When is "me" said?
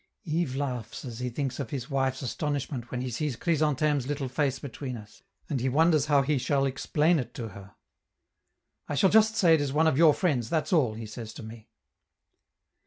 11.43-11.69